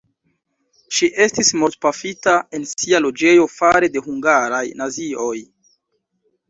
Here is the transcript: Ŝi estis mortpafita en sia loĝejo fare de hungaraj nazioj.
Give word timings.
Ŝi 0.99 1.09
estis 1.25 1.51
mortpafita 1.63 2.35
en 2.59 2.65
sia 2.73 3.03
loĝejo 3.07 3.47
fare 3.59 3.95
de 3.97 4.05
hungaraj 4.09 4.67
nazioj. 4.83 5.37